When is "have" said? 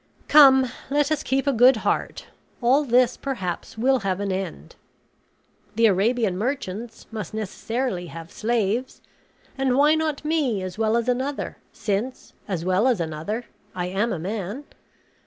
3.99-4.19, 8.07-8.31